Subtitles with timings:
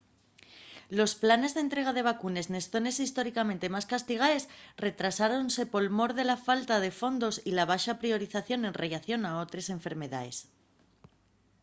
[0.97, 4.43] los planes d’entrega de vacunes nes zones históricamente más castigaes
[4.85, 9.31] retrasáronse por mor de la falta de fondos y la baxa priorización en rellación a
[9.45, 10.37] otres enfermedaes